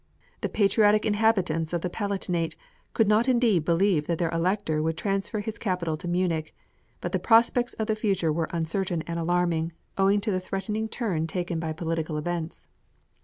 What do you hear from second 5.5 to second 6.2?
capital to